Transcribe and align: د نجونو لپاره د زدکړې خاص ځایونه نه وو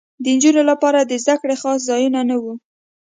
د 0.23 0.25
نجونو 0.35 0.61
لپاره 0.71 0.99
د 1.03 1.11
زدکړې 1.23 1.55
خاص 1.61 1.79
ځایونه 1.89 2.19
نه 2.29 2.35
وو 2.41 2.53